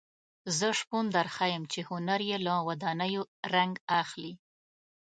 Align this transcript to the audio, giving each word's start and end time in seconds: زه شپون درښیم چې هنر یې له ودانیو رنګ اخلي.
زه 0.57 0.67
شپون 0.79 1.05
درښیم 1.15 1.63
چې 1.71 1.79
هنر 1.89 2.19
یې 2.29 2.37
له 2.45 2.53
ودانیو 2.67 3.21
رنګ 3.55 3.73
اخلي. 4.01 4.33